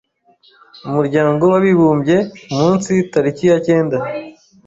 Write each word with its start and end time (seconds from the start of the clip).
’Umuryango 0.87 1.43
w’Abibumbye 1.51 2.17
umunsi 2.53 2.91
tariki 3.11 3.45
ya 3.51 3.57
cyenda. 3.67 3.97